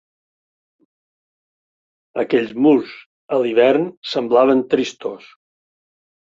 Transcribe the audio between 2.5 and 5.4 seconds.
murs a l'hivern semblaven tristos